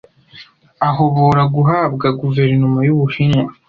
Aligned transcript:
ahobora 0.89 1.41
guhabwa 1.55 2.07
guverinoma 2.19 2.79
yUbuhinwa, 2.87 3.51